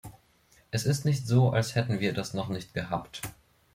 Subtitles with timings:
[0.71, 3.21] Es ist nicht so, als hätten wir das noch nicht gehabt.